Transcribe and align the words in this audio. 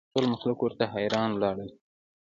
ټول 0.13 0.25
مخلوق 0.33 0.59
ورته 0.61 0.83
حیران 0.93 1.29
ولاړ 1.33 1.55
ول 1.63 1.71